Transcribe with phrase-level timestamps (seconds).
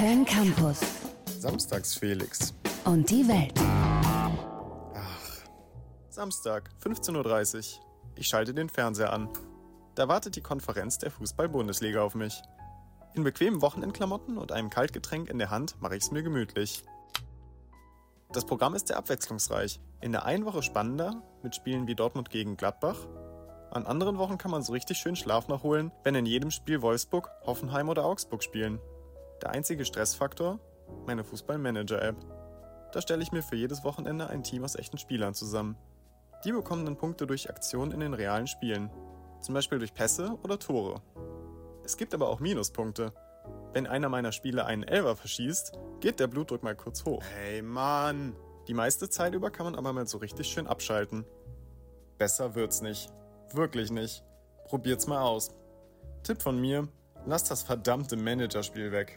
[0.00, 0.80] Köln Campus
[1.26, 2.54] Samstags Felix.
[2.86, 3.52] und die Welt.
[6.08, 7.84] Samstag, 15.30 Uhr.
[8.16, 9.28] Ich schalte den Fernseher an.
[9.96, 12.40] Da wartet die Konferenz der Fußball-Bundesliga auf mich.
[13.14, 16.82] In bequemen Wochenendklamotten und einem Kaltgetränk in der Hand mache ich es mir gemütlich.
[18.32, 19.80] Das Programm ist sehr abwechslungsreich.
[20.00, 23.06] In der einen Woche spannender, mit Spielen wie Dortmund gegen Gladbach.
[23.70, 27.30] An anderen Wochen kann man so richtig schön Schlaf nachholen, wenn in jedem Spiel Wolfsburg,
[27.44, 28.80] Hoffenheim oder Augsburg spielen.
[29.42, 30.58] Der einzige Stressfaktor?
[31.06, 32.16] Meine Fußball-Manager-App.
[32.92, 35.76] Da stelle ich mir für jedes Wochenende ein Team aus echten Spielern zusammen.
[36.44, 38.90] Die bekommen dann Punkte durch Aktionen in den realen Spielen.
[39.40, 41.00] Zum Beispiel durch Pässe oder Tore.
[41.84, 43.12] Es gibt aber auch Minuspunkte.
[43.72, 47.22] Wenn einer meiner Spieler einen Elfer verschießt, geht der Blutdruck mal kurz hoch.
[47.34, 48.36] Hey Mann!
[48.68, 51.24] Die meiste Zeit über kann man aber mal so richtig schön abschalten.
[52.18, 53.10] Besser wird's nicht.
[53.52, 54.22] Wirklich nicht.
[54.64, 55.50] Probiert's mal aus.
[56.22, 56.88] Tipp von mir,
[57.26, 59.16] lasst das verdammte Managerspiel weg.